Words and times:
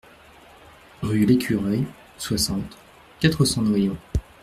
Rue 1.03 1.27
l'Écureuil, 1.27 1.85
soixante, 2.17 2.75
quatre 3.19 3.45
cents 3.45 3.61
Noyon 3.61 3.95